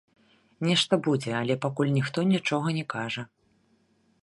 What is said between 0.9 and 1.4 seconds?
будзе,